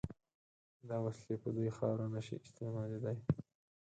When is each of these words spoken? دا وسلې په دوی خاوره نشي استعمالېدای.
دا 0.89 0.97
وسلې 1.05 1.35
په 1.43 1.49
دوی 1.55 1.69
خاوره 1.77 2.05
نشي 2.15 2.35
استعمالېدای. 2.45 3.17